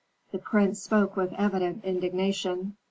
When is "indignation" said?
1.85-2.75